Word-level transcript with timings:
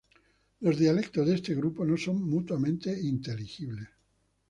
Los 0.61 0.79
dialectos 0.79 1.27
de 1.27 1.35
este 1.35 1.53
grupo 1.53 1.85
no 1.85 1.95
son 1.95 2.27
mutuamente 2.27 2.91
inteligibles. 3.01 3.87